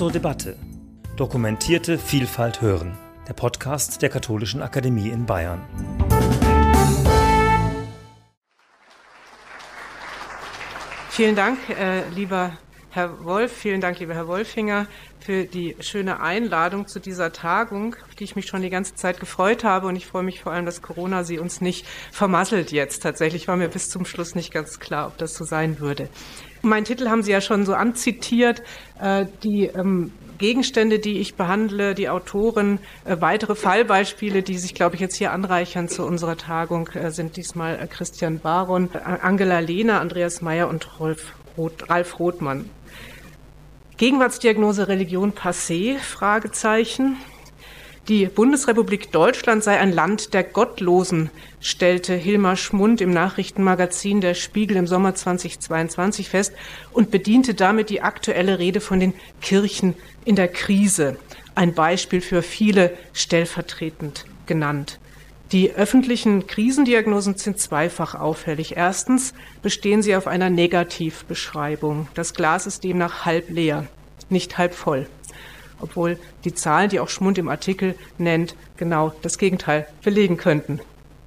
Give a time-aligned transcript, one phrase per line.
[0.00, 0.56] zur Debatte.
[1.16, 2.96] Dokumentierte Vielfalt hören.
[3.28, 5.60] Der Podcast der Katholischen Akademie in Bayern.
[11.10, 12.56] Vielen Dank, äh, lieber
[12.88, 14.86] Herr Wolf, vielen Dank, lieber Herr Wolfinger,
[15.18, 19.20] für die schöne Einladung zu dieser Tagung, auf die ich mich schon die ganze Zeit
[19.20, 19.86] gefreut habe.
[19.86, 23.02] Und ich freue mich vor allem, dass Corona sie uns nicht vermasselt jetzt.
[23.02, 26.08] Tatsächlich war mir bis zum Schluss nicht ganz klar, ob das so sein würde.
[26.62, 28.62] Mein Titel haben Sie ja schon so anzitiert.
[29.00, 34.94] Äh, die ähm, Gegenstände, die ich behandle, die Autoren, äh, weitere Fallbeispiele, die sich, glaube
[34.94, 40.42] ich, jetzt hier anreichern zu unserer Tagung, äh, sind diesmal Christian Baron, Angela Lehner, Andreas
[40.42, 42.68] Meyer und Rolf Roth, Ralf Rothmann.
[43.96, 45.98] Gegenwartsdiagnose Religion passé?
[45.98, 47.16] Fragezeichen.
[48.10, 54.76] Die Bundesrepublik Deutschland sei ein Land der Gottlosen, stellte Hilmar Schmund im Nachrichtenmagazin Der Spiegel
[54.78, 56.52] im Sommer 2022 fest
[56.90, 59.94] und bediente damit die aktuelle Rede von den Kirchen
[60.24, 61.18] in der Krise.
[61.54, 64.98] Ein Beispiel für viele stellvertretend genannt.
[65.52, 68.76] Die öffentlichen Krisendiagnosen sind zweifach auffällig.
[68.76, 72.08] Erstens bestehen sie auf einer Negativbeschreibung.
[72.14, 73.86] Das Glas ist demnach halb leer,
[74.30, 75.06] nicht halb voll.
[75.80, 80.80] Obwohl die Zahlen, die auch Schmund im Artikel nennt, genau das Gegenteil belegen könnten.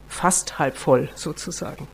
[0.08, 1.88] Fast halb voll sozusagen.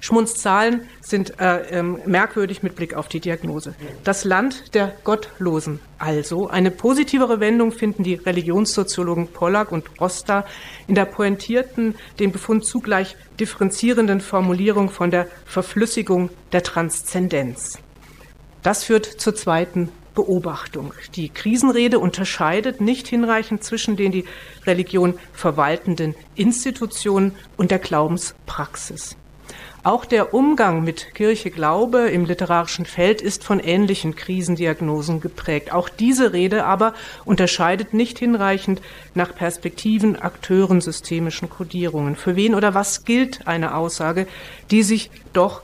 [0.00, 3.74] Schmunds Zahlen sind äh, ähm, merkwürdig mit Blick auf die Diagnose.
[4.04, 6.48] Das Land der Gottlosen also.
[6.48, 10.44] Eine positivere Wendung finden die Religionssoziologen Pollack und Rosta
[10.86, 17.78] in der pointierten, den Befund zugleich differenzierenden Formulierung von der Verflüssigung der Transzendenz.
[18.62, 20.92] Das führt zur zweiten Beobachtung.
[21.14, 24.24] Die Krisenrede unterscheidet nicht hinreichend zwischen den die
[24.66, 29.16] Religion verwaltenden Institutionen und der Glaubenspraxis.
[29.84, 35.72] Auch der Umgang mit Kirche Glaube im literarischen Feld ist von ähnlichen Krisendiagnosen geprägt.
[35.72, 36.92] Auch diese Rede aber
[37.24, 38.82] unterscheidet nicht hinreichend
[39.14, 42.16] nach Perspektiven, Akteuren, systemischen Kodierungen.
[42.16, 44.26] Für wen oder was gilt eine Aussage,
[44.72, 45.62] die sich doch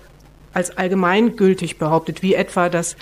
[0.53, 2.95] als allgemeingültig behauptet, wie etwa das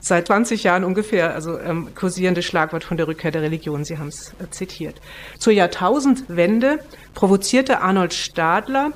[0.00, 3.84] seit 20 Jahren ungefähr, also ähm, kursierende Schlagwort von der Rückkehr der Religion.
[3.84, 5.00] Sie haben es äh, zitiert.
[5.38, 6.80] Zur Jahrtausendwende
[7.14, 8.92] provozierte Arnold Stadler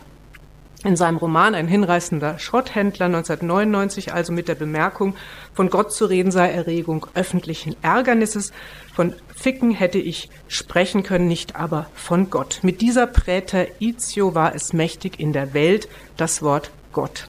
[0.84, 5.14] in seinem Roman Ein hinreißender Schrotthändler 1999 also mit der Bemerkung,
[5.52, 8.52] von Gott zu reden sei Erregung öffentlichen Ärgernisses,
[8.94, 12.60] von Ficken hätte ich sprechen können, nicht aber von Gott.
[12.62, 17.28] Mit dieser Präteritio war es mächtig in der Welt, das Wort Gott.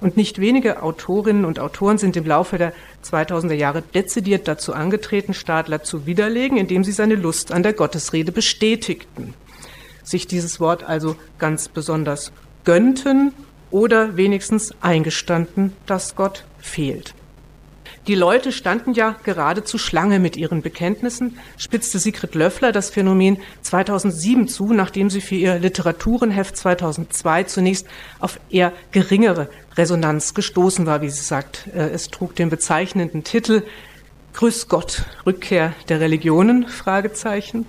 [0.00, 2.72] Und nicht wenige Autorinnen und Autoren sind im Laufe der
[3.04, 8.32] 2000er Jahre dezidiert dazu angetreten, Stadler zu widerlegen, indem sie seine Lust an der Gottesrede
[8.32, 9.34] bestätigten.
[10.02, 12.32] Sich dieses Wort also ganz besonders
[12.64, 13.32] gönnten
[13.70, 17.14] oder wenigstens eingestanden, dass Gott fehlt.
[18.08, 24.48] Die Leute standen ja geradezu Schlange mit ihren Bekenntnissen, spitzte Sigrid Löffler das Phänomen 2007
[24.48, 27.86] zu, nachdem sie für ihr Literaturenheft 2002 zunächst
[28.18, 31.68] auf eher geringere Resonanz gestoßen war, wie sie sagt.
[31.74, 33.62] Äh, es trug den bezeichnenden Titel
[34.32, 36.66] Grüß Gott, Rückkehr der Religionen?
[36.66, 37.66] Fragezeichen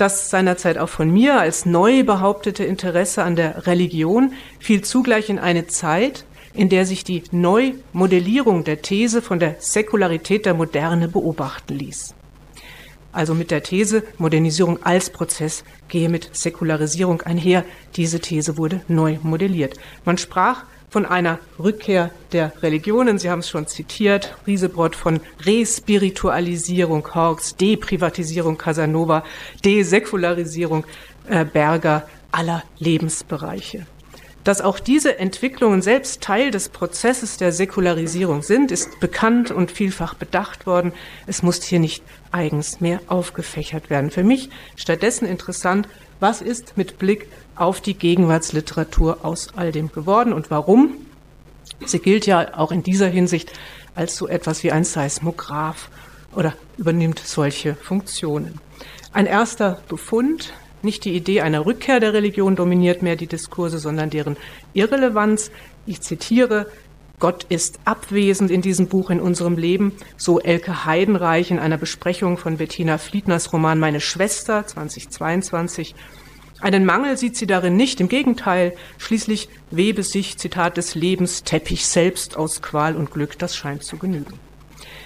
[0.00, 5.38] das seinerzeit auch von mir als neu behauptete Interesse an der Religion fiel zugleich in
[5.38, 11.74] eine Zeit, in der sich die Neumodellierung der These von der Säkularität der Moderne beobachten
[11.78, 12.14] ließ.
[13.12, 17.64] Also mit der These, Modernisierung als Prozess gehe mit Säkularisierung einher.
[17.96, 19.74] Diese These wurde neu modelliert.
[20.04, 23.18] Man sprach von einer Rückkehr der Religionen.
[23.18, 24.36] Sie haben es schon zitiert.
[24.46, 29.24] Riesebrott von Respiritualisierung Hawks, Deprivatisierung Casanova,
[29.64, 30.84] Desäkularisierung
[31.28, 33.86] äh, Berger aller Lebensbereiche.
[34.44, 40.14] Dass auch diese Entwicklungen selbst Teil des Prozesses der Säkularisierung sind, ist bekannt und vielfach
[40.14, 40.92] bedacht worden.
[41.26, 42.02] Es muss hier nicht
[42.32, 44.10] eigens mehr aufgefächert werden.
[44.10, 45.88] Für mich stattdessen interessant,
[46.20, 50.96] was ist mit Blick auf die Gegenwartsliteratur aus all dem geworden und warum.
[51.84, 53.52] Sie gilt ja auch in dieser Hinsicht
[53.94, 55.90] als so etwas wie ein Seismograph
[56.34, 58.58] oder übernimmt solche Funktionen.
[59.12, 60.54] Ein erster Befund,
[60.84, 64.36] nicht die Idee einer Rückkehr der Religion dominiert mehr die Diskurse, sondern deren
[64.72, 65.50] Irrelevanz.
[65.86, 66.66] Ich zitiere,
[67.18, 72.38] Gott ist abwesend in diesem Buch in unserem Leben, so Elke Heidenreich in einer Besprechung
[72.38, 75.94] von Bettina Fliedners Roman Meine Schwester 2022.
[76.62, 81.86] Einen Mangel sieht sie darin nicht, im Gegenteil, schließlich webe sich, Zitat des Lebens, Teppich
[81.86, 84.38] selbst aus Qual und Glück, das scheint zu genügen.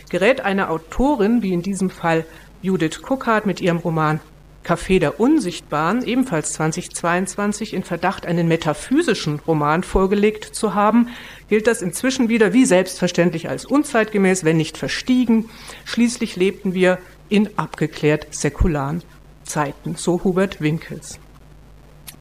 [0.09, 2.25] Gerät eine Autorin, wie in diesem Fall
[2.63, 4.21] Judith Cookart mit ihrem Roman
[4.65, 11.09] Café der Unsichtbaren, ebenfalls 2022 in Verdacht, einen metaphysischen Roman vorgelegt zu haben,
[11.49, 15.51] gilt das inzwischen wieder wie selbstverständlich als unzeitgemäß, wenn nicht verstiegen.
[15.85, 19.03] Schließlich lebten wir in abgeklärt säkularen
[19.45, 21.21] Zeiten, so Hubert Winkels.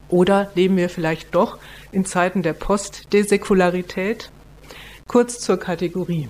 [0.10, 1.57] Oder leben wir vielleicht doch
[1.92, 4.31] in Zeiten der Postdesäkularität?
[5.07, 6.30] Kurz zur Kategorie.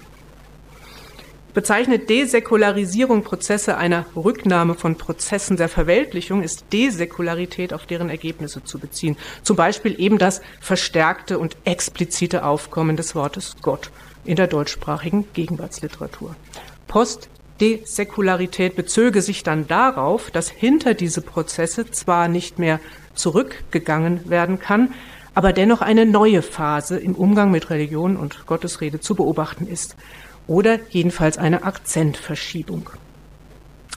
[1.53, 8.79] Bezeichnet Desäkularisierung Prozesse einer Rücknahme von Prozessen der Verweltlichung, ist Desäkularität auf deren Ergebnisse zu
[8.79, 9.17] beziehen.
[9.43, 13.91] Zum Beispiel eben das verstärkte und explizite Aufkommen des Wortes Gott
[14.25, 16.35] in der deutschsprachigen Gegenwartsliteratur.
[16.87, 22.79] Postdesäkularität bezöge sich dann darauf, dass hinter diese Prozesse zwar nicht mehr
[23.13, 24.95] zurückgegangen werden kann,
[25.35, 29.95] aber dennoch eine neue Phase im Umgang mit Religion und Gottesrede zu beobachten ist
[30.47, 32.89] oder jedenfalls eine Akzentverschiebung.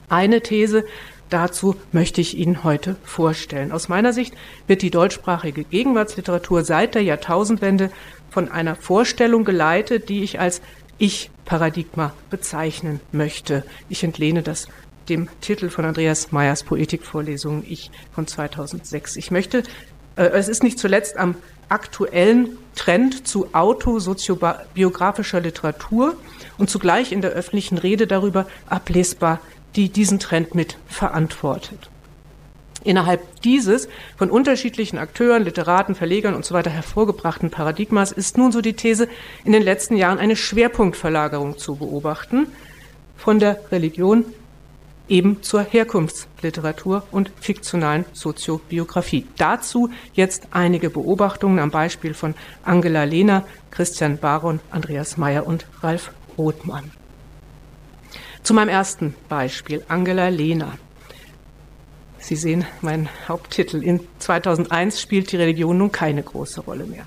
[0.09, 0.85] Eine These
[1.29, 3.71] dazu möchte ich Ihnen heute vorstellen.
[3.71, 4.33] Aus meiner Sicht
[4.65, 7.91] wird die deutschsprachige Gegenwartsliteratur seit der Jahrtausendwende
[8.29, 10.61] von einer Vorstellung geleitet, die ich als
[10.97, 13.63] Ich-Paradigma bezeichnen möchte.
[13.89, 14.67] Ich entlehne das
[15.09, 19.15] dem Titel von Andreas Meyers Poetikvorlesung Ich von 2006.
[19.15, 19.63] Ich möchte,
[20.15, 21.35] äh, es ist nicht zuletzt am
[21.69, 26.15] aktuellen Trend zu autosoziobiografischer Literatur
[26.57, 29.39] und zugleich in der öffentlichen Rede darüber ablesbar,
[29.75, 31.89] die diesen Trend mit verantwortet.
[32.83, 38.61] Innerhalb dieses von unterschiedlichen Akteuren, Literaten, Verlegern und so weiter hervorgebrachten Paradigmas ist nun so
[38.61, 39.09] die These,
[39.43, 42.47] in den letzten Jahren eine Schwerpunktverlagerung zu beobachten
[43.17, 44.25] von der Religion
[45.09, 49.25] eben zur Herkunftsliteratur und fiktionalen Soziobiografie.
[49.37, 56.11] Dazu jetzt einige Beobachtungen am Beispiel von Angela Lehner, Christian Baron, Andreas Meyer und Ralf
[56.37, 56.91] Rothmann.
[58.43, 60.77] Zu meinem ersten Beispiel, Angela Lehner.
[62.19, 63.83] Sie sehen meinen Haupttitel.
[63.83, 67.05] In 2001 spielt die Religion nun keine große Rolle mehr.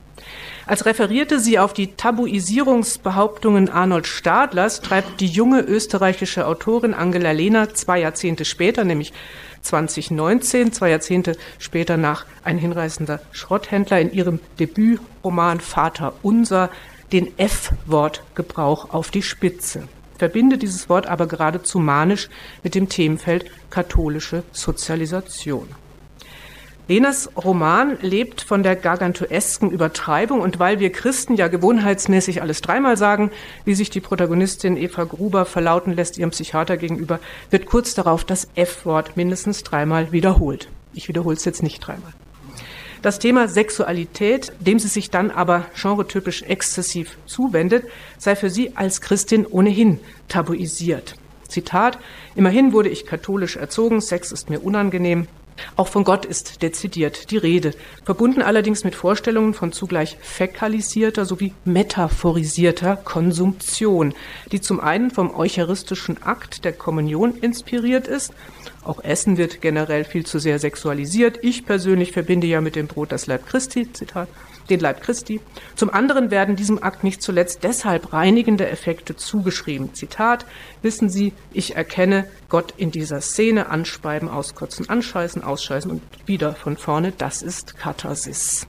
[0.67, 7.75] Als referierte sie auf die Tabuisierungsbehauptungen Arnold Stadlers, treibt die junge österreichische Autorin Angela Lehner
[7.75, 9.12] zwei Jahrzehnte später, nämlich
[9.62, 16.71] 2019, zwei Jahrzehnte später nach Ein hinreißender Schrotthändler in ihrem Debütroman Vater Unser
[17.12, 19.89] den F-Wortgebrauch auf die Spitze.
[20.19, 22.29] Verbinde dieses Wort aber geradezu manisch
[22.62, 25.69] mit dem Themenfeld katholische Sozialisation.
[26.89, 32.97] Lenas Roman lebt von der gargantuesken Übertreibung und weil wir Christen ja gewohnheitsmäßig alles dreimal
[32.97, 33.31] sagen,
[33.65, 38.49] wie sich die Protagonistin Eva Gruber verlauten lässt ihrem Psychiater gegenüber, wird kurz darauf das
[38.57, 40.69] F-Wort mindestens dreimal wiederholt.
[40.93, 42.12] Ich wiederhole es jetzt nicht dreimal.
[43.02, 47.87] Das Thema Sexualität, dem sie sich dann aber genretypisch exzessiv zuwendet,
[48.19, 51.14] sei für sie als Christin ohnehin tabuisiert.
[51.49, 51.99] Zitat,
[52.35, 55.29] immerhin wurde ich katholisch erzogen, Sex ist mir unangenehm,
[55.77, 57.73] auch von Gott ist dezidiert die Rede,
[58.05, 64.15] verbunden allerdings mit Vorstellungen von zugleich fäkalisierter sowie metaphorisierter Konsumption,
[64.53, 68.33] die zum einen vom eucharistischen Akt der Kommunion inspiriert ist,
[68.83, 71.39] auch Essen wird generell viel zu sehr sexualisiert.
[71.43, 74.29] Ich persönlich verbinde ja mit dem Brot das Leib Christi, Zitat,
[74.71, 75.41] den Leib Christi.
[75.77, 79.95] Zum anderen werden diesem Akt nicht zuletzt deshalb reinigende Effekte zugeschrieben.
[79.95, 80.47] Zitat,
[80.83, 86.77] wissen Sie, ich erkenne Gott in dieser Szene, anspeiben, auskotzen, anscheißen, ausscheißen und wieder von
[86.77, 88.67] vorne, das ist Katharsis.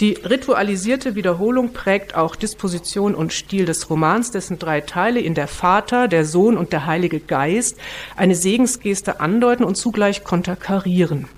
[0.00, 5.46] Die ritualisierte Wiederholung prägt auch Disposition und Stil des Romans, dessen drei Teile in der
[5.46, 7.76] Vater, der Sohn und der Heilige Geist
[8.16, 11.28] eine Segensgeste andeuten und zugleich konterkarieren.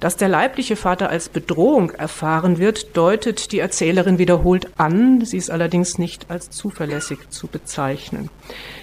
[0.00, 5.50] Dass der leibliche Vater als Bedrohung erfahren wird, deutet die Erzählerin wiederholt an, sie ist
[5.50, 8.30] allerdings nicht als zuverlässig zu bezeichnen.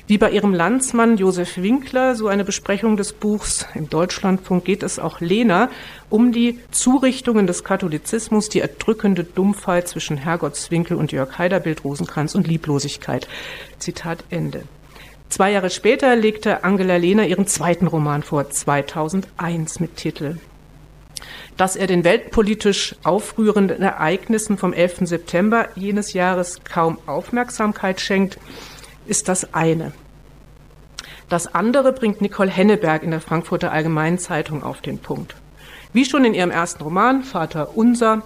[0.06, 5.00] Wie bei ihrem Landsmann Josef Winkler, so eine Besprechung des Buchs im Deutschlandfunk, geht es
[5.00, 5.72] auch Lena
[6.12, 12.48] um die Zurichtungen des Katholizismus, die erdrückende Dumpfheit zwischen Herrgottswinkel und Jörg Haiderbild, Rosenkranz und
[12.48, 13.28] Lieblosigkeit.
[13.80, 14.66] Zitat Ende.
[15.30, 20.38] Zwei Jahre später legte Angela Lehner ihren zweiten Roman vor, 2001 mit Titel
[21.58, 25.00] dass er den weltpolitisch aufrührenden Ereignissen vom 11.
[25.02, 28.38] September jenes Jahres kaum Aufmerksamkeit schenkt,
[29.08, 29.92] ist das eine.
[31.30, 35.36] Das andere bringt Nicole Henneberg in der Frankfurter Allgemeinen Zeitung auf den Punkt.
[35.92, 38.22] Wie schon in ihrem ersten Roman Vater Unser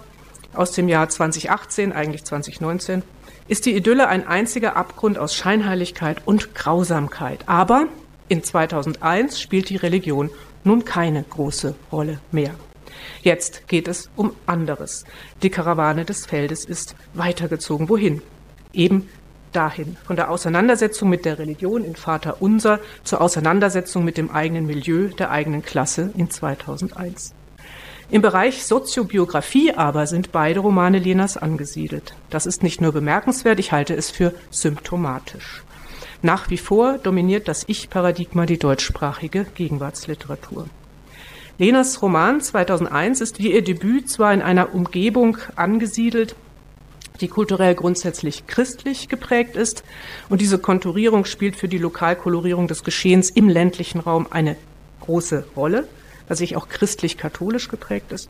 [0.54, 3.02] aus dem Jahr 2018, eigentlich 2019,
[3.48, 7.40] ist die Idylle ein einziger Abgrund aus Scheinheiligkeit und Grausamkeit.
[7.46, 7.86] Aber
[8.28, 10.30] in 2001 spielt die Religion
[10.64, 12.54] nun keine große Rolle mehr.
[13.22, 15.04] Jetzt geht es um anderes.
[15.42, 17.88] Die Karawane des Feldes ist weitergezogen.
[17.88, 18.22] Wohin?
[18.72, 19.08] Eben
[19.52, 24.66] dahin, von der Auseinandersetzung mit der Religion in Vater Unser zur Auseinandersetzung mit dem eigenen
[24.66, 27.34] Milieu, der eigenen Klasse in 2001.
[28.10, 32.14] Im Bereich Soziobiografie aber sind beide Romane Lenas angesiedelt.
[32.28, 35.62] Das ist nicht nur bemerkenswert, ich halte es für symptomatisch.
[36.20, 40.66] Nach wie vor dominiert das Ich-Paradigma die deutschsprachige Gegenwartsliteratur.
[41.62, 46.34] Lenas Roman 2001 ist wie ihr Debüt zwar in einer Umgebung angesiedelt,
[47.20, 49.84] die kulturell grundsätzlich christlich geprägt ist.
[50.28, 54.56] Und diese Konturierung spielt für die Lokalkolorierung des Geschehens im ländlichen Raum eine
[55.02, 55.86] große Rolle,
[56.26, 58.28] was sich auch christlich-katholisch geprägt ist.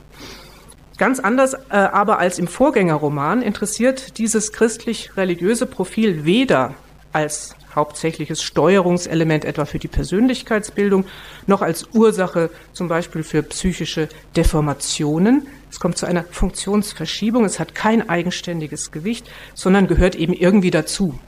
[0.98, 6.74] Ganz anders äh, aber als im Vorgängerroman interessiert dieses christlich-religiöse Profil weder
[7.12, 11.06] als hauptsächliches Steuerungselement etwa für die Persönlichkeitsbildung,
[11.46, 15.46] noch als Ursache zum Beispiel für psychische Deformationen.
[15.70, 21.18] Es kommt zu einer Funktionsverschiebung, es hat kein eigenständiges Gewicht, sondern gehört eben irgendwie dazu,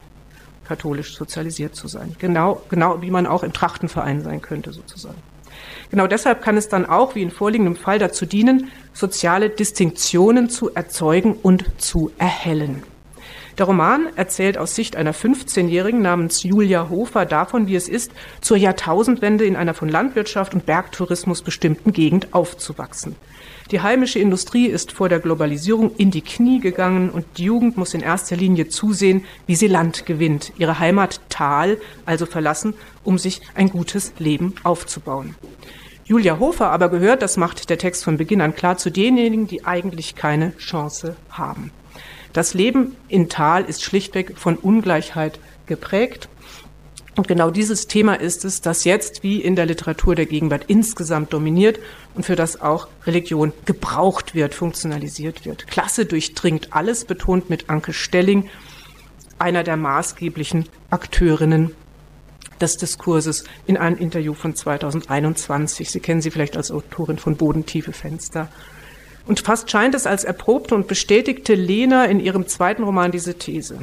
[0.67, 2.15] katholisch sozialisiert zu sein.
[2.19, 5.23] Genau, genau wie man auch im Trachtenverein sein könnte sozusagen.
[5.91, 10.75] Genau deshalb kann es dann auch, wie in vorliegendem Fall, dazu dienen, soziale Distinktionen zu
[10.75, 12.83] erzeugen und zu erhellen.
[13.57, 18.57] Der Roman erzählt aus Sicht einer 15-Jährigen namens Julia Hofer davon, wie es ist, zur
[18.57, 23.15] Jahrtausendwende in einer von Landwirtschaft und Bergtourismus bestimmten Gegend aufzuwachsen.
[23.71, 27.95] Die heimische Industrie ist vor der Globalisierung in die Knie gegangen und die Jugend muss
[27.95, 33.41] in erster Linie zusehen, wie sie Land gewinnt, ihre Heimat Tal also verlassen, um sich
[33.55, 35.37] ein gutes Leben aufzubauen.
[36.05, 39.65] Julia Hofer aber gehört, das macht der Text von Beginn an klar, zu denjenigen, die
[39.65, 41.71] eigentlich keine Chance haben.
[42.35, 46.29] Das Leben in Tal ist schlichtweg von Ungleichheit geprägt.
[47.17, 51.33] Und genau dieses Thema ist es, das jetzt wie in der Literatur der Gegenwart insgesamt
[51.33, 51.79] dominiert
[52.15, 55.69] und für das auch Religion gebraucht wird, funktionalisiert wird.
[55.69, 58.51] Klasse durchdringt alles, betont mit Anke Stelling,
[59.39, 61.71] einer der maßgeblichen Akteurinnen
[62.61, 65.89] des Diskurses in einem Interview von 2021.
[65.89, 68.49] Sie kennen sie vielleicht als Autorin von Bodentiefe Fenster
[69.27, 73.79] und fast scheint es, als erprobte und bestätigte Lena in ihrem zweiten Roman diese These.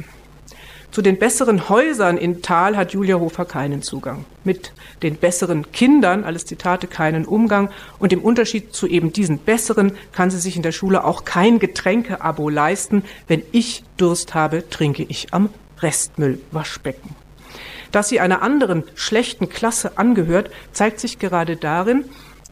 [0.92, 4.26] Zu den besseren Häusern in Tal hat Julia Hofer keinen Zugang.
[4.44, 7.70] Mit den besseren Kindern, alles Zitate, keinen Umgang.
[7.98, 11.58] Und im Unterschied zu eben diesen besseren kann sie sich in der Schule auch kein
[11.58, 13.04] Getränkeabo leisten.
[13.26, 15.48] Wenn ich Durst habe, trinke ich am
[15.80, 17.16] Restmüllwaschbecken.
[17.90, 22.04] Dass sie einer anderen schlechten Klasse angehört, zeigt sich gerade darin,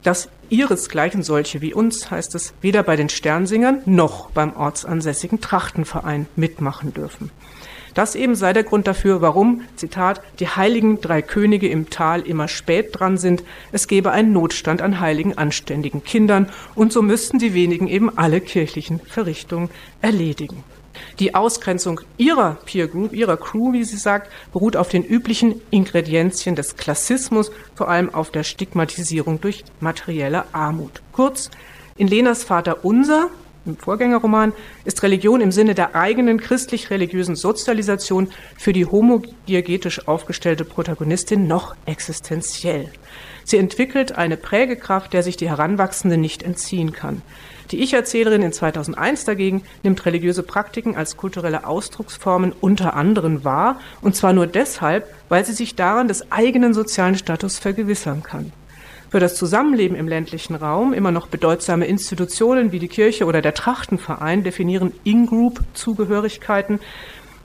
[0.02, 6.26] dass ihresgleichen solche wie uns, heißt es, weder bei den Sternsingern noch beim ortsansässigen Trachtenverein
[6.36, 7.30] mitmachen dürfen.
[7.94, 12.46] Das eben sei der Grund dafür, warum, Zitat, die heiligen drei Könige im Tal immer
[12.46, 13.42] spät dran sind.
[13.72, 18.40] Es gebe einen Notstand an heiligen, anständigen Kindern und so müssten die wenigen eben alle
[18.40, 20.62] kirchlichen Verrichtungen erledigen.
[21.18, 26.56] Die Ausgrenzung ihrer Peer Group, ihrer Crew, wie sie sagt, beruht auf den üblichen Ingredienzien
[26.56, 31.02] des Klassismus, vor allem auf der Stigmatisierung durch materielle Armut.
[31.12, 31.50] Kurz,
[31.96, 33.28] in Lenas Vater Unser,
[33.66, 34.52] im Vorgängerroman,
[34.84, 42.90] ist Religion im Sinne der eigenen christlich-religiösen Sozialisation für die homodiegetisch aufgestellte Protagonistin noch existenziell.
[43.44, 47.22] Sie entwickelt eine Prägekraft, der sich die Heranwachsende nicht entziehen kann.
[47.70, 54.16] Die Ich-Erzählerin in 2001 dagegen nimmt religiöse Praktiken als kulturelle Ausdrucksformen unter anderem wahr, und
[54.16, 58.52] zwar nur deshalb, weil sie sich daran des eigenen sozialen Status vergewissern kann.
[59.10, 63.54] Für das Zusammenleben im ländlichen Raum immer noch bedeutsame Institutionen wie die Kirche oder der
[63.54, 66.80] Trachtenverein definieren In-Group-Zugehörigkeiten.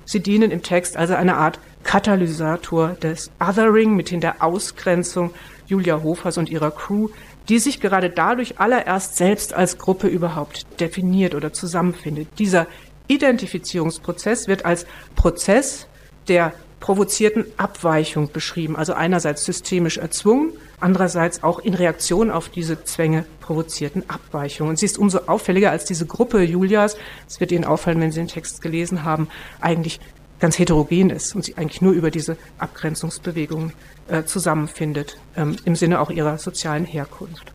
[0.06, 5.34] Sie dienen im Text also eine Art Katalysator des Othering, mithin der Ausgrenzung
[5.68, 7.10] Julia Hofers und ihrer Crew,
[7.50, 12.28] die sich gerade dadurch allererst selbst als Gruppe überhaupt definiert oder zusammenfindet.
[12.40, 12.68] Dieser
[13.08, 14.86] Identifizierungsprozess wird als
[15.16, 15.88] Prozess
[16.28, 23.26] der provozierten Abweichung beschrieben, also einerseits systemisch erzwungen, andererseits auch in Reaktion auf diese Zwänge
[23.40, 24.72] provozierten Abweichungen.
[24.72, 26.98] Und sie ist umso auffälliger, als diese Gruppe Julias,
[27.28, 29.30] es wird Ihnen auffallen, wenn Sie den Text gelesen haben,
[29.62, 30.00] eigentlich
[30.40, 33.74] ganz heterogen ist und sie eigentlich nur über diese Abgrenzungsbewegungen
[34.08, 37.54] äh, zusammenfindet, ähm, im Sinne auch ihrer sozialen Herkunft.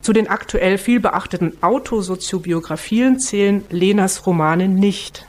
[0.00, 5.26] Zu den aktuell viel beachteten Autosoziobiografien zählen Lenas Romane nicht,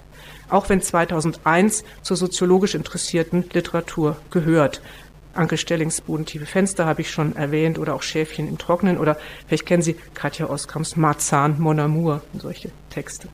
[0.49, 4.81] auch wenn 2001 zur soziologisch interessierten Literatur gehört.
[5.33, 9.17] Anke Stellings Bodentiefe Fenster habe ich schon erwähnt oder auch Schäfchen im Trocknen oder
[9.47, 13.27] vielleicht kennen Sie Katja Oskrams Marzahn, Mon Amour und solche Texte.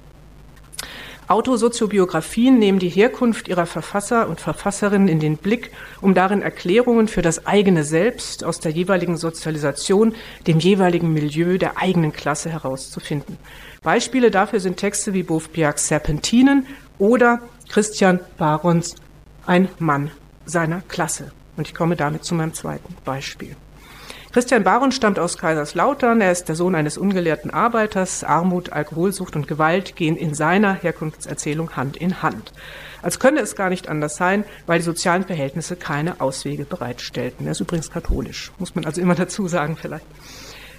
[1.28, 7.24] Autosoziobiografien nehmen die Herkunft ihrer Verfasser und Verfasserinnen in den Blick, um darin Erklärungen für
[7.24, 10.14] das eigene Selbst aus der jeweiligen Sozialisation,
[10.46, 13.38] dem jeweiligen Milieu der eigenen Klasse herauszufinden.
[13.82, 16.68] Beispiele dafür sind Texte wie Beauf-Biacs Serpentinen
[17.00, 18.96] oder Christian Barons
[19.48, 20.12] ein Mann
[20.46, 21.32] seiner Klasse.
[21.58, 23.56] Und ich komme damit zu meinem zweiten Beispiel.
[24.36, 26.20] Christian Baron stammt aus Kaiserslautern.
[26.20, 28.26] Er ist der Sohn eines ungelehrten Arbeiters.
[28.26, 32.52] Armut, Alkoholsucht und Gewalt gehen in seiner Herkunftserzählung Hand in Hand.
[33.02, 37.46] Als könne es gar nicht anders sein, weil die sozialen Verhältnisse keine Auswege bereitstellten.
[37.46, 40.06] Er ist übrigens katholisch, muss man also immer dazu sagen vielleicht.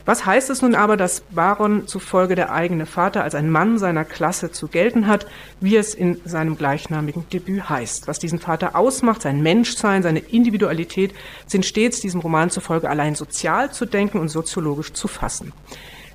[0.07, 4.05] Was heißt es nun aber, dass Baron zufolge der eigene Vater als ein Mann seiner
[4.05, 5.27] Klasse zu gelten hat,
[5.61, 8.07] wie es in seinem gleichnamigen Debüt heißt?
[8.07, 11.13] Was diesen Vater ausmacht, sein Menschsein, seine Individualität,
[11.47, 15.53] sind stets diesem Roman zufolge allein sozial zu denken und soziologisch zu fassen.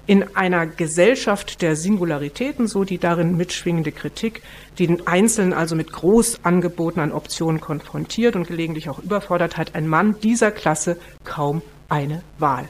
[0.07, 4.41] In einer Gesellschaft der Singularitäten, so die darin mitschwingende Kritik,
[4.77, 9.89] die den Einzelnen also mit Großangeboten an Optionen konfrontiert und gelegentlich auch überfordert, hat ein
[9.89, 12.69] Mann dieser Klasse kaum eine Wahl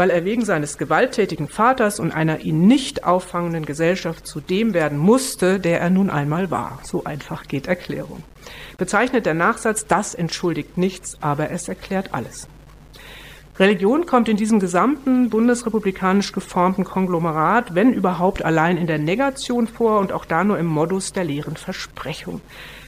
[0.00, 4.96] weil er wegen seines gewalttätigen Vaters und einer ihn nicht auffangenden Gesellschaft zu dem werden
[4.96, 6.78] musste, der er nun einmal war.
[6.84, 8.22] So einfach geht Erklärung.
[8.78, 12.48] Bezeichnet der Nachsatz, das entschuldigt nichts, aber es erklärt alles.
[13.58, 19.98] Religion kommt in diesem gesamten bundesrepublikanisch geformten Konglomerat, wenn überhaupt, allein in der Negation vor
[19.98, 22.40] und auch da nur im Modus der leeren Versprechung.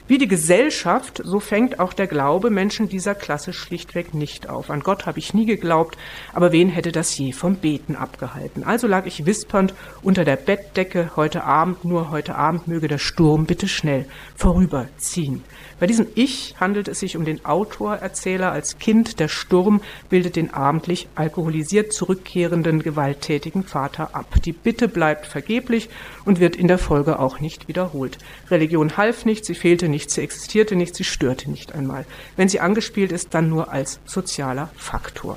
[0.09, 4.69] Wie die Gesellschaft, so fängt auch der Glaube Menschen dieser Klasse schlichtweg nicht auf.
[4.69, 5.97] An Gott habe ich nie geglaubt,
[6.33, 8.65] aber wen hätte das je vom Beten abgehalten?
[8.65, 13.47] Also lag ich wispernd unter der Bettdecke heute Abend, nur heute Abend möge der Sturm
[13.47, 15.45] bitte schnell vorüberziehen.
[15.83, 19.19] Bei diesem Ich handelt es sich um den Autorerzähler als Kind.
[19.19, 24.27] Der Sturm bildet den abendlich alkoholisiert zurückkehrenden gewalttätigen Vater ab.
[24.45, 25.89] Die Bitte bleibt vergeblich
[26.25, 28.19] und wird in der Folge auch nicht wiederholt.
[28.49, 32.07] Religion half nicht, sie fehlte nicht, sie existierte nicht, sie störte nicht einmal.
[32.37, 35.37] Wenn sie angespielt ist, dann nur als sozialer Faktor.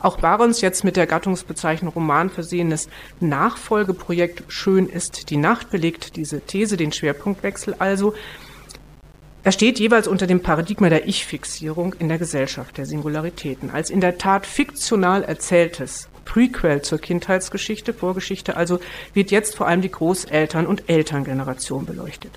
[0.00, 6.40] Auch Barons jetzt mit der Gattungsbezeichnung Roman versehenes Nachfolgeprojekt Schön ist die Nacht belegt diese
[6.40, 8.14] These, den Schwerpunktwechsel also.
[9.44, 13.70] Er steht jeweils unter dem Paradigma der Ich-Fixierung in der Gesellschaft der Singularitäten.
[13.70, 18.80] Als in der Tat fiktional erzähltes Prequel zur Kindheitsgeschichte, Vorgeschichte also,
[19.14, 22.32] wird jetzt vor allem die Großeltern- und Elterngeneration beleuchtet.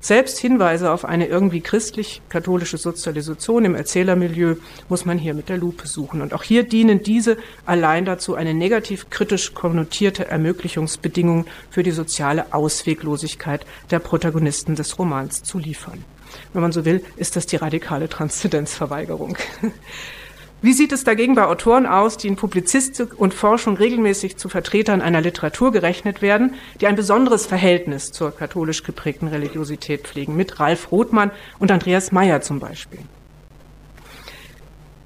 [0.00, 4.56] Selbst Hinweise auf eine irgendwie christlich-katholische Sozialisation im Erzählermilieu
[4.88, 6.22] muss man hier mit der Lupe suchen.
[6.22, 12.52] Und auch hier dienen diese allein dazu, eine negativ kritisch konnotierte Ermöglichungsbedingung für die soziale
[12.52, 16.02] Ausweglosigkeit der Protagonisten des Romans zu liefern
[16.52, 19.36] wenn man so will, ist das die radikale Transzendenzverweigerung.
[20.62, 25.02] Wie sieht es dagegen bei Autoren aus, die in Publizistik und Forschung regelmäßig zu Vertretern
[25.02, 30.90] einer Literatur gerechnet werden, die ein besonderes Verhältnis zur katholisch geprägten Religiosität pflegen, mit Ralf
[30.90, 33.00] Rothmann und Andreas Meyer zum Beispiel?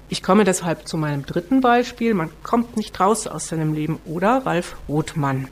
[0.07, 2.13] Ich komme deshalb zu meinem dritten Beispiel.
[2.13, 5.47] Man kommt nicht raus aus seinem Leben oder Ralf Rothmann.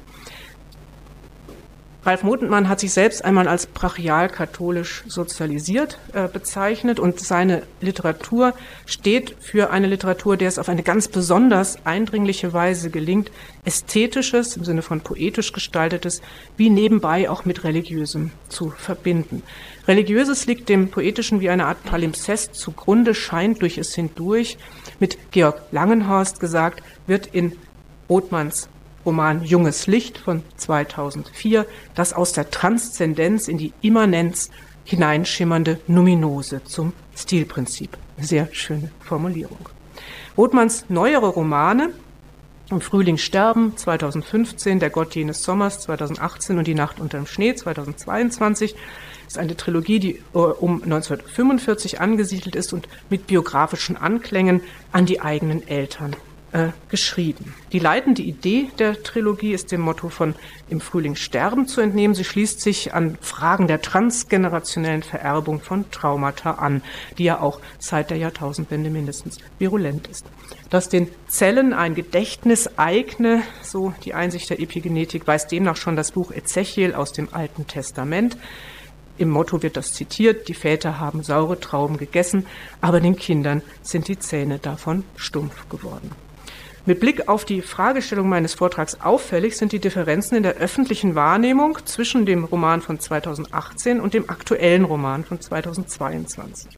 [2.05, 8.53] Ralf Mutentmann hat sich selbst einmal als brachial-katholisch sozialisiert äh, bezeichnet und seine Literatur
[8.85, 13.31] steht für eine Literatur, der es auf eine ganz besonders eindringliche Weise gelingt,
[13.65, 16.21] ästhetisches, im Sinne von poetisch gestaltetes,
[16.55, 19.43] wie nebenbei auch mit religiösem zu verbinden.
[19.85, 24.57] Religiöses liegt dem Poetischen wie eine Art Palimpsest zugrunde, scheint durch es hindurch.
[25.01, 27.57] Mit Georg Langenhorst gesagt, wird in
[28.09, 28.69] Rothmanns
[29.09, 34.51] Roman Junges Licht von 2004, das aus der Transzendenz in die Immanenz
[34.83, 37.97] hineinschimmernde Numinose zum Stilprinzip.
[38.19, 39.67] Sehr schöne Formulierung.
[40.37, 41.89] Rothmanns neuere Romane
[42.69, 48.75] im Frühling sterben 2015, Der Gott jenes Sommers 2018 und Die Nacht unterm Schnee 2022
[49.25, 55.19] ist eine Trilogie, die äh, um 1945 angesiedelt ist und mit biografischen Anklängen an die
[55.19, 56.15] eigenen Eltern
[56.51, 57.53] äh, geschrieben.
[57.71, 60.35] Die leitende Idee der Trilogie ist dem Motto von
[60.69, 62.15] Im Frühling sterben zu entnehmen.
[62.15, 66.81] Sie schließt sich an Fragen der transgenerationellen Vererbung von Traumata an,
[67.17, 70.25] die ja auch seit der Jahrtausendwende mindestens virulent ist.
[70.69, 76.11] Dass den Zellen ein Gedächtnis eigne, so die Einsicht der Epigenetik, weiß demnach schon das
[76.11, 78.37] Buch Ezechiel aus dem Alten Testament.
[79.19, 82.45] Im Motto wird das zitiert, die Väter haben saure Trauben gegessen,
[82.79, 86.11] aber den Kindern sind die Zähne davon stumpf geworden.
[86.85, 91.77] Mit Blick auf die Fragestellung meines Vortrags auffällig sind die Differenzen in der öffentlichen Wahrnehmung
[91.85, 96.71] zwischen dem Roman von 2018 und dem aktuellen Roman von 2022.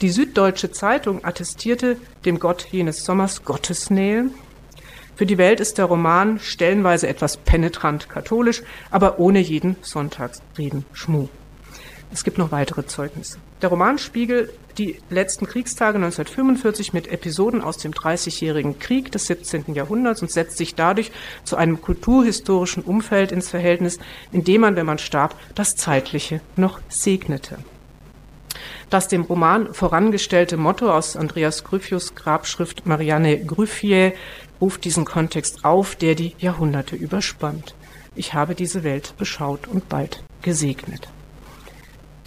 [0.00, 4.30] Die Süddeutsche Zeitung attestierte dem Gott jenes Sommers Gottesnähe.
[5.16, 11.28] Für die Welt ist der Roman stellenweise etwas penetrant katholisch, aber ohne jeden Sonntagsreden Schmuh.
[12.12, 13.38] Es gibt noch weitere Zeugnisse.
[13.60, 19.74] Der Roman spiegelt die letzten Kriegstage 1945 mit Episoden aus dem Dreißigjährigen Krieg des 17.
[19.74, 21.10] Jahrhunderts und setzt sich dadurch
[21.44, 23.98] zu einem kulturhistorischen Umfeld ins Verhältnis,
[24.32, 27.58] in dem man, wenn man starb, das Zeitliche noch segnete.
[28.90, 34.14] Das dem Roman vorangestellte Motto aus Andreas Gryphius Grabschrift Marianne Gryphier
[34.60, 37.74] ruft diesen Kontext auf, der die Jahrhunderte überspannt.
[38.14, 41.08] Ich habe diese Welt beschaut und bald gesegnet.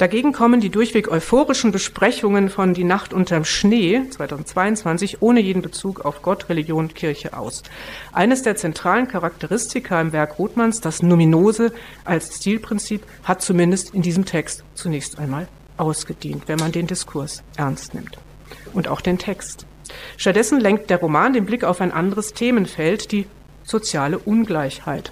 [0.02, 6.04] Dagegen kommen die durchweg euphorischen Besprechungen von Die Nacht unterm Schnee 2022 ohne jeden Bezug
[6.04, 7.62] auf Gott, Religion und Kirche aus.
[8.12, 11.72] Eines der zentralen Charakteristika im Werk Rothmanns, das Numinose
[12.04, 17.94] als Stilprinzip, hat zumindest in diesem Text zunächst einmal ausgedient, wenn man den Diskurs ernst
[17.94, 18.18] nimmt.
[18.74, 19.68] Und auch den Text.
[20.18, 23.28] Stattdessen lenkt der Roman den Blick auf ein anderes Themenfeld, die
[23.64, 25.12] soziale Ungleichheit.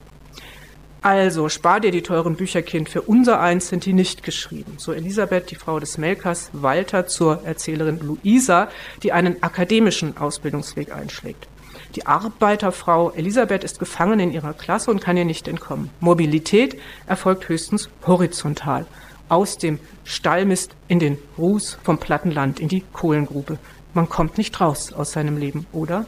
[1.02, 4.74] Also, spar dir die teuren Bücher, Kind, für unser Eins sind die nicht geschrieben.
[4.78, 8.68] So Elisabeth, die Frau des Melkers, Walter zur Erzählerin Luisa,
[9.02, 11.48] die einen akademischen Ausbildungsweg einschlägt.
[11.96, 15.90] Die Arbeiterfrau Elisabeth ist gefangen in ihrer Klasse und kann ihr nicht entkommen.
[16.02, 18.86] Mobilität erfolgt höchstens horizontal.
[19.30, 23.58] Aus dem Stallmist in den Ruß, vom Plattenland in die Kohlengrube.
[23.94, 26.06] Man kommt nicht raus aus seinem Leben, oder?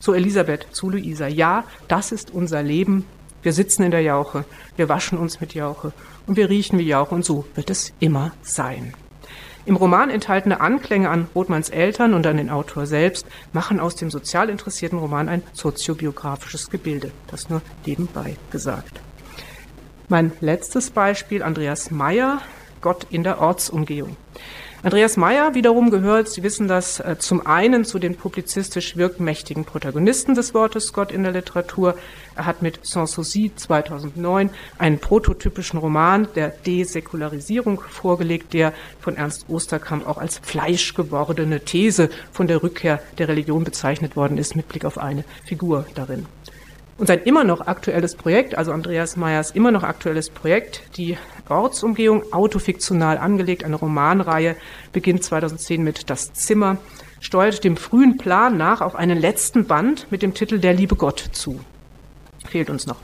[0.00, 1.28] So Elisabeth zu Luisa.
[1.28, 3.06] Ja, das ist unser Leben,
[3.46, 5.92] wir sitzen in der Jauche, wir waschen uns mit Jauche
[6.26, 8.92] und wir riechen wie Jauche und so wird es immer sein.
[9.66, 14.10] Im Roman enthaltene Anklänge an Rothmanns Eltern und an den Autor selbst machen aus dem
[14.10, 17.12] sozial interessierten Roman ein soziobiografisches Gebilde.
[17.28, 19.00] Das nur nebenbei gesagt.
[20.08, 22.42] Mein letztes Beispiel, Andreas Meyer,
[22.80, 24.16] Gott in der Ortsumgehung.
[24.82, 30.34] Andreas Meyer wiederum gehört, Sie wissen das, äh, zum einen zu den publizistisch wirkmächtigen Protagonisten
[30.34, 31.96] des Wortes Gott in der Literatur.
[32.36, 39.46] Er hat mit Sans Souci 2009 einen prototypischen Roman der Desäkularisierung vorgelegt, der von Ernst
[39.48, 44.84] Osterkamp auch als fleischgewordene These von der Rückkehr der Religion bezeichnet worden ist, mit Blick
[44.84, 46.26] auf eine Figur darin.
[46.98, 52.32] Und sein immer noch aktuelles Projekt, also Andreas Meyers immer noch aktuelles Projekt, die Ortsumgehung,
[52.32, 54.56] autofiktional angelegt, eine Romanreihe,
[54.92, 56.78] beginnt 2010 mit Das Zimmer,
[57.20, 61.22] steuert dem frühen Plan nach auf einen letzten Band mit dem Titel Der liebe Gott
[61.32, 61.60] zu.
[62.46, 62.96] Fehlt uns noch.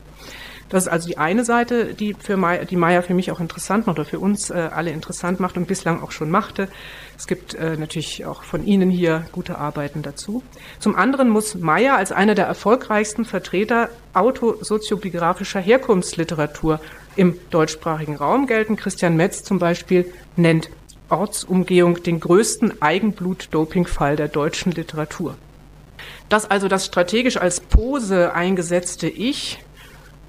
[0.73, 3.85] Das ist also die eine Seite, die für Meier, die Meier für mich auch interessant
[3.85, 6.67] macht oder für uns äh, alle interessant macht und bislang auch schon machte.
[7.15, 10.41] Es gibt äh, natürlich auch von Ihnen hier gute Arbeiten dazu.
[10.79, 16.79] Zum anderen muss Meier als einer der erfolgreichsten Vertreter autosoziobiografischer Herkunftsliteratur
[17.15, 18.75] im deutschsprachigen Raum gelten.
[18.75, 20.71] Christian Metz zum Beispiel nennt
[21.07, 25.35] Ortsumgehung den größten Eigenblut-Doping-Fall der deutschen Literatur.
[26.29, 29.59] Dass also das strategisch als Pose eingesetzte Ich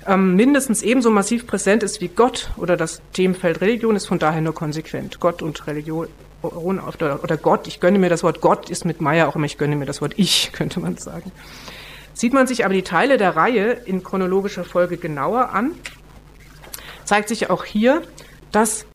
[0.06, 4.40] ähm, mindestens ebenso massiv präsent ist wie Gott oder das Themenfeld Religion, ist von daher
[4.40, 5.20] nur konsequent.
[5.20, 6.08] Gott und Religion
[6.42, 9.76] oder Gott, ich gönne mir das Wort Gott, ist mit Meyer auch immer, ich gönne
[9.76, 11.32] mir das Wort Ich, könnte man sagen.
[12.12, 15.72] Sieht man sich aber die Teile der Reihe in chronologischer Folge genauer an,
[17.04, 18.02] zeigt sich auch hier,
[18.52, 18.86] dass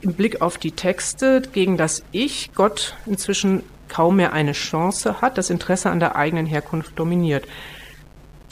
[0.00, 5.38] im Blick auf die Texte gegen das Ich Gott inzwischen kaum mehr eine Chance hat,
[5.38, 7.46] das Interesse an der eigenen Herkunft dominiert.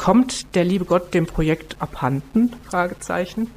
[0.01, 2.57] Kommt der liebe Gott dem Projekt abhanden?
[2.71, 3.51] Fragezeichen.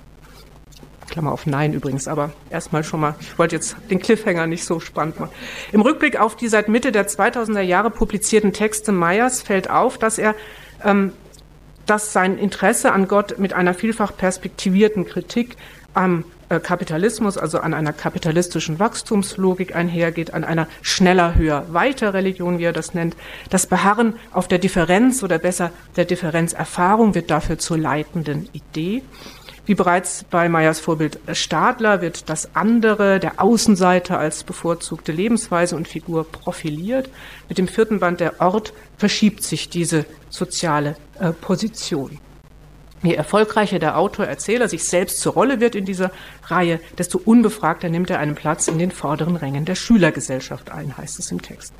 [1.09, 4.81] Klammer auf Nein übrigens, aber erstmal schon mal, ich wollte jetzt den Cliffhanger nicht so
[4.81, 5.31] spannend machen.
[5.71, 10.17] Im Rückblick auf die seit Mitte der 2000er Jahre publizierten Texte Meyers fällt auf, dass
[10.17, 10.35] er
[10.83, 11.13] ähm,
[11.85, 15.55] dass sein Interesse an Gott mit einer vielfach perspektivierten Kritik
[15.93, 22.65] am Kapitalismus, also an einer kapitalistischen Wachstumslogik einhergeht, an einer schneller, höher, weiter Religion, wie
[22.65, 23.15] er das nennt.
[23.49, 29.03] Das Beharren auf der Differenz oder besser der Differenzerfahrung wird dafür zur leitenden Idee.
[29.65, 35.87] Wie bereits bei Meyers Vorbild Stadler wird das andere, der Außenseiter als bevorzugte Lebensweise und
[35.87, 37.09] Figur profiliert.
[37.47, 42.19] Mit dem vierten Band der Ort verschiebt sich diese soziale äh, Position.
[43.03, 46.11] Je erfolgreicher der Autor, Erzähler sich selbst zur Rolle wird in dieser
[46.45, 51.19] Reihe, desto unbefragter nimmt er einen Platz in den vorderen Rängen der Schülergesellschaft ein, heißt
[51.19, 51.73] es im Text.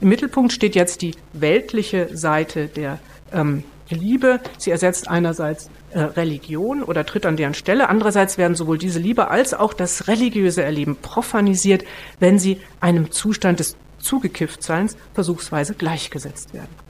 [0.00, 3.00] Im Mittelpunkt steht jetzt die weltliche Seite der
[3.32, 4.40] ähm, Liebe.
[4.56, 7.88] Sie ersetzt einerseits äh, Religion oder tritt an deren Stelle.
[7.88, 11.84] Andererseits werden sowohl diese Liebe als auch das religiöse Erleben profanisiert,
[12.20, 16.81] wenn sie einem Zustand des Zugekifftseins versuchsweise gleichgesetzt werden.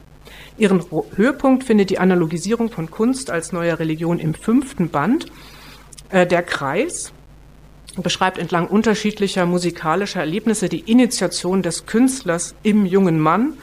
[0.57, 0.83] Ihren
[1.15, 5.25] Höhepunkt findet die Analogisierung von Kunst als neuer Religion im fünften Band.
[6.09, 7.11] Äh, der Kreis
[7.97, 13.53] beschreibt entlang unterschiedlicher musikalischer Erlebnisse die Initiation des Künstlers im jungen Mann.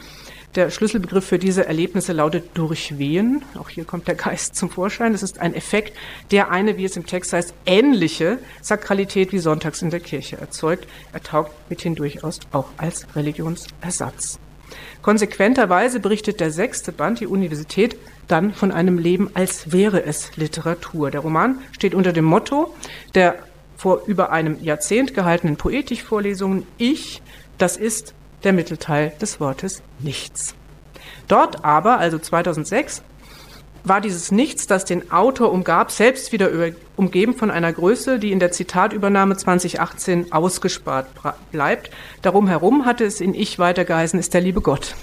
[0.57, 3.43] Der Schlüsselbegriff für diese Erlebnisse lautet Durchwehen.
[3.57, 5.15] Auch hier kommt der Geist zum Vorschein.
[5.15, 5.97] Es ist ein Effekt,
[6.33, 10.89] der eine, wie es im Text heißt, ähnliche Sakralität wie sonntags in der Kirche erzeugt.
[11.13, 14.41] Er taugt mithin durchaus auch als Religionsersatz.
[15.03, 17.97] Konsequenterweise berichtet der sechste Band, die Universität,
[18.29, 21.11] dann von einem Leben, als wäre es Literatur.
[21.11, 22.75] Der Roman steht unter dem Motto
[23.15, 23.37] der
[23.77, 26.67] vor über einem Jahrzehnt gehaltenen Poetikvorlesungen.
[26.77, 27.23] Ich,
[27.57, 30.55] das ist der Mittelteil des Wortes nichts.
[31.29, 33.03] Dort aber, also 2006,
[33.85, 36.51] war dieses Nichts, das den Autor umgab, selbst wieder
[36.97, 41.09] umgeben von einer Größe, die in der Zitatübernahme 2018 ausgespart
[41.51, 41.91] bleibt.
[42.23, 44.95] Darum herum hatte es in Ich weitergeheißen, ist der liebe Gott.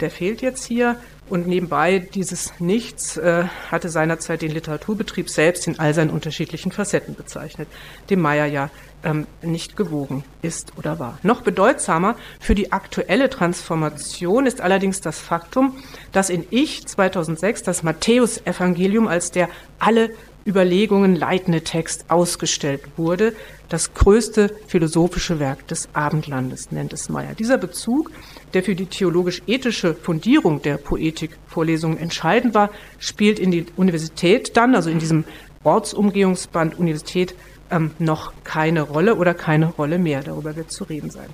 [0.00, 0.96] Der fehlt jetzt hier
[1.28, 7.14] und nebenbei dieses Nichts äh, hatte seinerzeit den Literaturbetrieb selbst in all seinen unterschiedlichen Facetten
[7.14, 7.68] bezeichnet,
[8.10, 8.70] dem Meyer ja
[9.04, 11.18] ähm, nicht gewogen ist oder war.
[11.22, 15.76] Noch bedeutsamer für die aktuelle Transformation ist allerdings das Faktum,
[16.12, 20.10] dass in Ich 2006 das Matthäusevangelium als der alle
[20.46, 23.34] Überlegungen leitende Text ausgestellt wurde.
[23.68, 27.34] Das größte philosophische Werk des Abendlandes nennt es Meyer.
[27.34, 28.12] Dieser Bezug,
[28.54, 34.88] der für die theologisch-ethische Fundierung der Poetikvorlesungen entscheidend war, spielt in die Universität dann, also
[34.88, 35.24] in diesem
[35.64, 37.34] Ortsumgehungsband Universität,
[37.70, 40.22] ähm, noch keine Rolle oder keine Rolle mehr.
[40.22, 41.28] Darüber wird zu reden sein.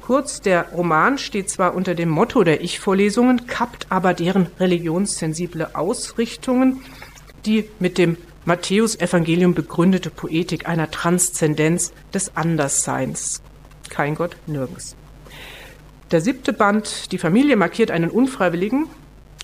[0.00, 6.82] Kurz, der Roman steht zwar unter dem Motto der Ich-Vorlesungen, kappt aber deren religionssensible Ausrichtungen
[7.46, 13.42] die mit dem Matthäus-Evangelium begründete Poetik einer Transzendenz des Andersseins.
[13.88, 14.96] Kein Gott nirgends.
[16.10, 18.86] Der siebte Band, Die Familie, markiert einen unfreiwilligen,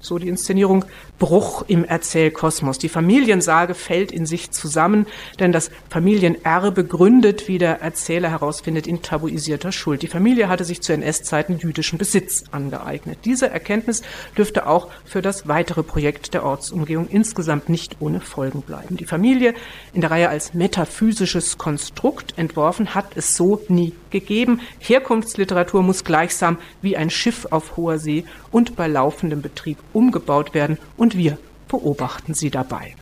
[0.01, 0.85] so die Inszenierung,
[1.18, 2.79] Bruch im Erzählkosmos.
[2.79, 5.07] Die Familiensage fällt in sich zusammen,
[5.38, 10.03] denn das Familienerbe gründet, wie der Erzähler herausfindet, in tabuisierter Schuld.
[10.03, 13.20] Die Familie hatte sich zu NS-Zeiten jüdischen Besitz angeeignet.
[13.25, 14.03] Diese Erkenntnis
[14.37, 18.96] dürfte auch für das weitere Projekt der Ortsumgehung insgesamt nicht ohne Folgen bleiben.
[18.96, 19.55] Die Familie
[19.92, 24.61] in der Reihe als metaphysisches Konstrukt entworfen hat es so nie gegeben.
[24.81, 30.79] Herkunftsliteratur muss gleichsam wie ein Schiff auf hoher See und bei laufendem Betrieb umgebaut werden
[31.03, 31.37] und wir
[31.67, 32.95] beobachten sie dabei.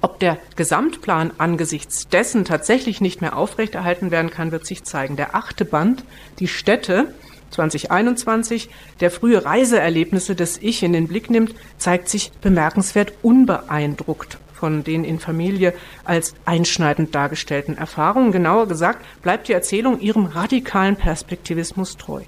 [0.00, 5.16] Ob der Gesamtplan angesichts dessen tatsächlich nicht mehr aufrechterhalten werden kann, wird sich zeigen.
[5.16, 6.02] Der achte Band,
[6.38, 7.12] die Städte
[7.50, 14.82] 2021, der frühe Reiseerlebnisse des Ich in den Blick nimmt, zeigt sich bemerkenswert unbeeindruckt von
[14.82, 18.32] den in Familie als einschneidend dargestellten Erfahrungen.
[18.32, 22.22] Genauer gesagt, bleibt die Erzählung ihrem radikalen Perspektivismus treu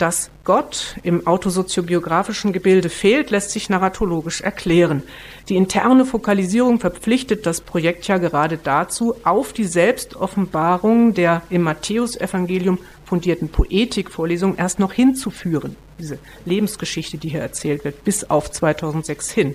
[0.00, 5.02] dass Gott im autosoziobiografischen Gebilde fehlt, lässt sich narratologisch erklären.
[5.48, 12.78] Die interne Fokalisierung verpflichtet das Projekt ja gerade dazu, auf die Selbstoffenbarung der im Matthäusevangelium
[13.04, 15.76] fundierten Poetikvorlesung erst noch hinzuführen.
[15.98, 19.54] Diese Lebensgeschichte, die hier erzählt wird, bis auf 2006 hin.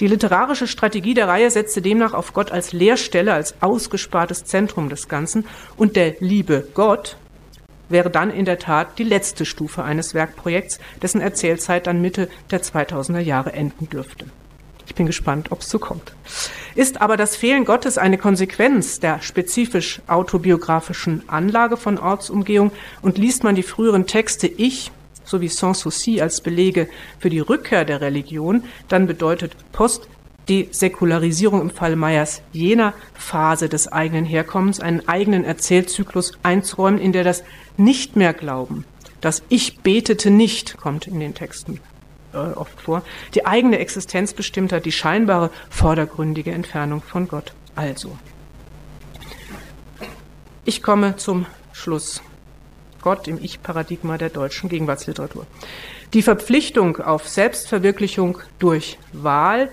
[0.00, 5.08] Die literarische Strategie der Reihe setzte demnach auf Gott als Leerstelle, als ausgespartes Zentrum des
[5.08, 5.44] Ganzen
[5.76, 7.16] und der liebe Gott
[7.88, 12.62] wäre dann in der Tat die letzte Stufe eines Werkprojekts, dessen Erzählzeit dann Mitte der
[12.62, 14.26] 2000er Jahre enden dürfte.
[14.86, 16.14] Ich bin gespannt, ob es so kommt.
[16.74, 22.72] Ist aber das Fehlen Gottes eine Konsequenz der spezifisch autobiografischen Anlage von Ortsumgehung
[23.02, 24.90] und liest man die früheren Texte Ich
[25.24, 30.08] sowie Sans Souci als Belege für die Rückkehr der Religion, dann bedeutet Post
[30.48, 37.12] die Säkularisierung im Fall Meyers jener Phase des eigenen Herkommens einen eigenen Erzählzyklus einzuräumen, in
[37.12, 37.44] der das
[37.78, 38.84] nicht mehr glauben,
[39.20, 41.80] das Ich betete nicht, kommt in den Texten
[42.32, 43.02] äh, oft vor,
[43.34, 47.52] die eigene Existenz bestimmt hat, die scheinbare vordergründige Entfernung von Gott.
[47.74, 48.16] Also,
[50.64, 52.22] ich komme zum Schluss.
[53.00, 55.46] Gott im Ich-Paradigma der deutschen Gegenwartsliteratur.
[56.12, 59.70] Die Verpflichtung auf Selbstverwirklichung durch Wahl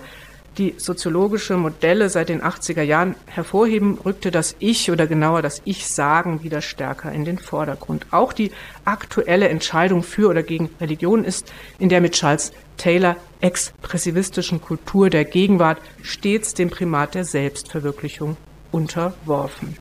[0.58, 6.44] die soziologische Modelle seit den 80er Jahren hervorheben, rückte das Ich oder genauer das Ich-Sagen
[6.44, 8.08] wieder stärker in den Vordergrund.
[8.12, 8.52] Auch die
[8.86, 15.26] aktuelle Entscheidung für oder gegen Religion ist in der mit Charles Taylor expressivistischen Kultur der
[15.26, 18.38] Gegenwart stets dem Primat der Selbstverwirklichung
[18.72, 19.78] unterworfen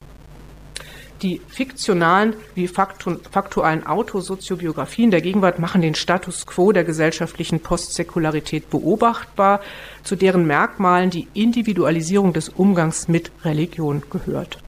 [1.24, 9.60] die fiktionalen wie faktualen Autosoziobiografien der Gegenwart machen den Status quo der gesellschaftlichen Postsäkularität beobachtbar,
[10.02, 14.58] zu deren Merkmalen die Individualisierung des Umgangs mit Religion gehört.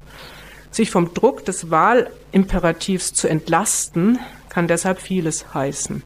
[0.70, 6.02] Sich vom Druck des Wahlimperativs zu entlasten, kann deshalb vieles heißen.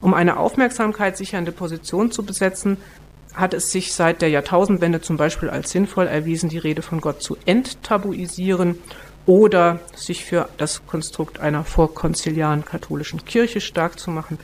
[0.00, 2.78] Um eine Aufmerksamkeit sichernde Position zu besetzen,
[3.34, 7.22] hat es sich seit der Jahrtausendwende zum Beispiel als sinnvoll erwiesen, die Rede von Gott
[7.22, 8.78] zu enttabuisieren
[9.26, 14.38] oder sich für das Konstrukt einer vorkonziliaren katholischen Kirche stark zu machen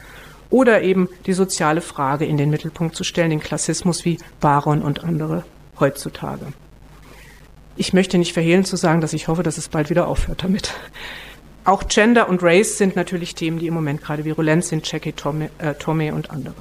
[0.48, 5.04] oder eben die soziale Frage in den Mittelpunkt zu stellen, den Klassismus wie Baron und
[5.04, 5.44] andere
[5.78, 6.46] heutzutage.
[7.76, 10.74] Ich möchte nicht verhehlen zu sagen, dass ich hoffe, dass es bald wieder aufhört damit.
[11.64, 15.50] Auch Gender und Race sind natürlich Themen, die im Moment gerade virulent sind, Jackie Tome,
[15.58, 16.54] äh, Tome und andere.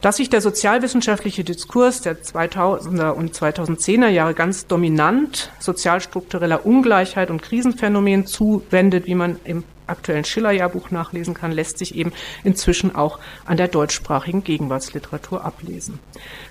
[0.00, 7.42] Dass sich der sozialwissenschaftliche Diskurs der 2000er und 2010er Jahre ganz dominant sozialstruktureller Ungleichheit und
[7.42, 12.12] Krisenphänomen zuwendet, wie man im aktuellen Schiller-Jahrbuch nachlesen kann, lässt sich eben
[12.44, 15.98] inzwischen auch an der deutschsprachigen Gegenwartsliteratur ablesen.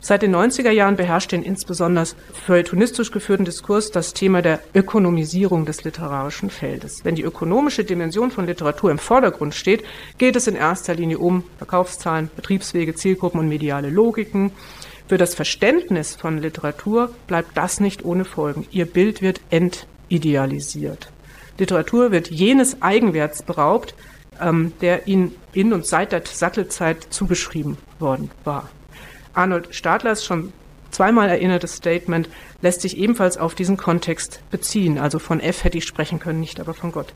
[0.02, 2.06] Seit den 90er Jahren beherrscht den insbesondere
[2.46, 7.04] feuilletonistisch geführten Diskurs das Thema der Ökonomisierung des literarischen Feldes.
[7.04, 9.84] Wenn die ökonomische Dimension von Literatur im Vordergrund steht,
[10.18, 14.52] geht es in erster Linie um Verkaufszahlen, Betriebswege, Zielgruppen und mediale Logiken.
[15.08, 18.68] Für das Verständnis von Literatur bleibt das nicht ohne Folgen.
[18.70, 21.12] Ihr Bild wird entidealisiert.
[21.60, 23.94] Literatur wird jenes Eigenwerts beraubt,
[24.42, 28.70] ähm, der ihnen in und seit der Sattelzeit zugeschrieben worden war.
[29.34, 30.54] Arnold Stadlers schon
[30.92, 32.30] zweimal erinnertes Statement
[32.62, 34.98] lässt sich ebenfalls auf diesen Kontext beziehen.
[34.98, 37.14] Also von F hätte ich sprechen können, nicht aber von Gott.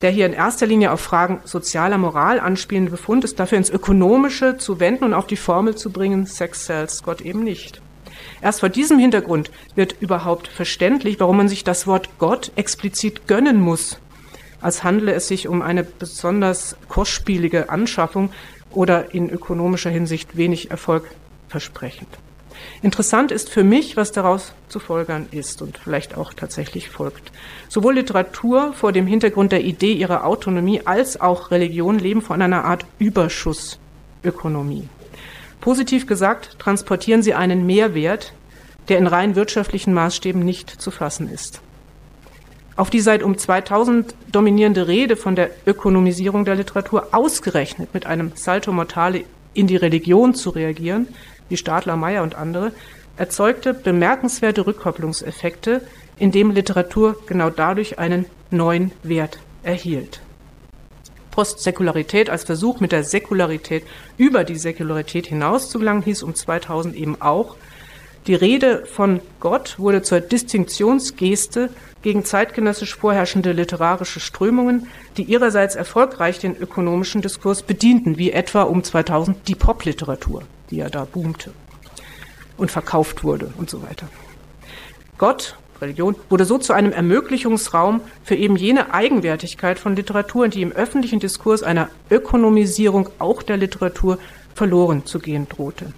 [0.00, 4.56] Der hier in erster Linie auf Fragen sozialer Moral anspielende Befund ist dafür ins Ökonomische
[4.56, 7.80] zu wenden und auf die Formel zu bringen, Sex sells, Gott eben nicht.
[8.40, 13.60] Erst vor diesem Hintergrund wird überhaupt verständlich, warum man sich das Wort Gott explizit gönnen
[13.60, 13.98] muss,
[14.60, 18.30] als handle es sich um eine besonders kostspielige Anschaffung
[18.70, 22.08] oder in ökonomischer Hinsicht wenig erfolgversprechend.
[22.80, 27.32] Interessant ist für mich, was daraus zu folgern ist und vielleicht auch tatsächlich folgt.
[27.68, 32.64] Sowohl Literatur vor dem Hintergrund der Idee ihrer Autonomie als auch Religion leben von einer
[32.64, 34.88] Art Überschussökonomie.
[35.62, 38.34] Positiv gesagt, transportieren sie einen Mehrwert,
[38.88, 41.60] der in rein wirtschaftlichen Maßstäben nicht zu fassen ist.
[42.74, 48.32] Auf die seit um 2000 dominierende Rede von der Ökonomisierung der Literatur ausgerechnet mit einem
[48.34, 49.22] Salto Mortale
[49.54, 51.06] in die Religion zu reagieren,
[51.48, 52.72] wie Stadler, Meyer und andere,
[53.16, 55.82] erzeugte bemerkenswerte Rückkopplungseffekte,
[56.18, 60.22] indem Literatur genau dadurch einen neuen Wert erhielt.
[61.32, 63.82] Postsäkularität als Versuch, mit der Säkularität
[64.16, 67.56] über die Säkularität hinaus zu gelangen, hieß um 2000 eben auch.
[68.28, 71.70] Die Rede von Gott wurde zur Distinktionsgeste
[72.02, 78.84] gegen zeitgenössisch vorherrschende literarische Strömungen, die ihrerseits erfolgreich den ökonomischen Diskurs bedienten, wie etwa um
[78.84, 81.52] 2000 die Popliteratur, die ja da boomte
[82.56, 84.08] und verkauft wurde und so weiter.
[85.18, 90.72] Gott Religion, wurde so zu einem Ermöglichungsraum für eben jene Eigenwertigkeit von Literatur, die im
[90.72, 94.18] öffentlichen Diskurs einer Ökonomisierung auch der Literatur
[94.54, 95.92] verloren zu gehen drohte.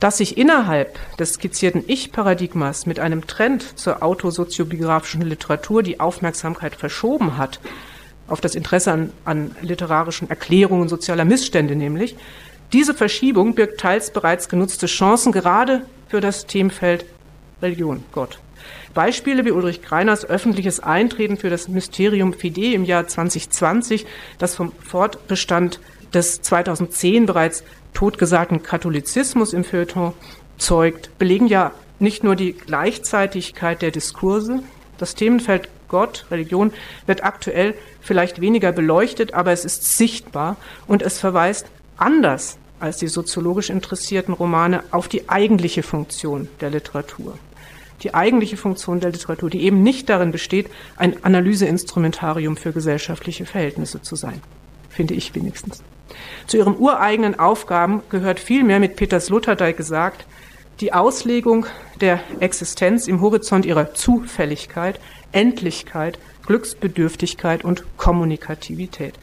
[0.00, 7.36] Dass sich innerhalb des skizzierten Ich-Paradigmas mit einem Trend zur autosoziobiografischen Literatur die Aufmerksamkeit verschoben
[7.36, 7.60] hat,
[8.28, 12.16] auf das Interesse an, an literarischen Erklärungen sozialer Missstände nämlich,
[12.72, 17.06] diese Verschiebung birgt teils bereits genutzte Chancen gerade für das Themenfeld
[17.62, 18.38] Religion, Gott.
[18.94, 24.06] Beispiele wie Ulrich Kreiners öffentliches Eintreten für das Mysterium Fidei im Jahr 2020,
[24.38, 25.80] das vom Fortbestand
[26.14, 30.12] des 2010 bereits totgesagten Katholizismus im Feuilleton
[30.56, 34.62] zeugt, belegen ja nicht nur die Gleichzeitigkeit der Diskurse,
[34.98, 36.72] das Themenfeld Gott, Religion
[37.06, 43.08] wird aktuell vielleicht weniger beleuchtet, aber es ist sichtbar und es verweist anders als die
[43.08, 47.38] soziologisch interessierten Romane auf die eigentliche Funktion der Literatur
[48.02, 54.02] die eigentliche Funktion der Literatur, die eben nicht darin besteht, ein Analyseinstrumentarium für gesellschaftliche Verhältnisse
[54.02, 54.40] zu sein.
[54.88, 55.82] Finde ich wenigstens.
[56.46, 60.26] Zu ihren ureigenen Aufgaben gehört vielmehr mit Peters Lutherdijk gesagt,
[60.80, 61.66] die Auslegung
[62.00, 65.00] der Existenz im Horizont ihrer Zufälligkeit,
[65.32, 69.14] Endlichkeit, Glücksbedürftigkeit und Kommunikativität.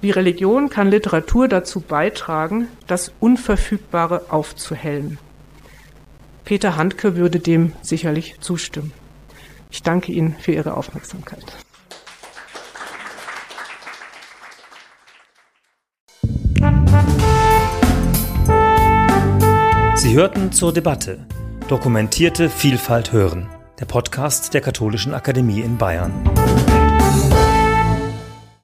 [0.00, 5.18] Wie Religion kann Literatur dazu beitragen, das Unverfügbare aufzuhellen.
[6.46, 8.92] Peter Handke würde dem sicherlich zustimmen.
[9.70, 11.44] Ich danke Ihnen für Ihre Aufmerksamkeit.
[19.96, 21.26] Sie hörten zur Debatte
[21.66, 23.48] Dokumentierte Vielfalt hören,
[23.80, 26.12] der Podcast der Katholischen Akademie in Bayern.